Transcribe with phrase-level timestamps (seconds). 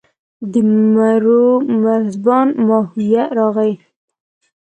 [0.51, 0.53] د
[0.93, 1.45] مرو
[1.81, 3.71] مرزبان ماهویه راغی.